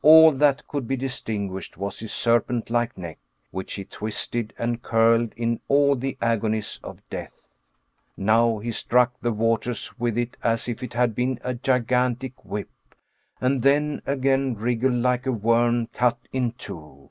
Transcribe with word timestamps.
All 0.00 0.32
that 0.32 0.66
could 0.66 0.88
be 0.88 0.96
distinguished 0.96 1.76
was 1.76 1.98
his 1.98 2.10
serpent 2.10 2.70
like 2.70 2.96
neck, 2.96 3.18
which 3.50 3.74
he 3.74 3.84
twisted 3.84 4.54
and 4.58 4.80
curled 4.82 5.34
in 5.36 5.60
all 5.68 5.94
the 5.94 6.16
agonies 6.22 6.80
of 6.82 7.06
death. 7.10 7.48
Now 8.16 8.60
he 8.60 8.72
struck 8.72 9.12
the 9.20 9.30
waters 9.30 9.92
with 9.98 10.16
it 10.16 10.38
as 10.42 10.68
if 10.68 10.82
it 10.82 10.94
had 10.94 11.14
been 11.14 11.38
a 11.44 11.52
gigantic 11.52 12.46
whip, 12.46 12.70
and 13.42 13.60
then 13.60 14.00
again 14.06 14.54
wriggled 14.54 14.94
like 15.02 15.26
a 15.26 15.32
worm 15.32 15.88
cut 15.88 16.16
in 16.32 16.52
two. 16.52 17.10